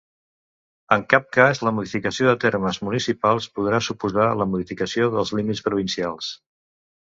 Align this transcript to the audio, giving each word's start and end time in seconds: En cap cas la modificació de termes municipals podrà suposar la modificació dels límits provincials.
En 0.95 1.03
cap 1.13 1.27
cas 1.37 1.61
la 1.67 1.73
modificació 1.81 2.29
de 2.31 2.41
termes 2.45 2.81
municipals 2.87 3.51
podrà 3.61 3.83
suposar 3.91 4.29
la 4.41 4.51
modificació 4.57 5.15
dels 5.19 5.37
límits 5.41 5.67
provincials. 5.71 6.35